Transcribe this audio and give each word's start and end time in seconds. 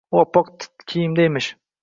U 0.15 0.19
oppoq 0.21 0.49
kiyimda 0.87 1.29
emish 1.29 1.53